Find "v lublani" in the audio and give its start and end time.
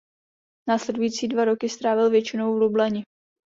2.53-3.03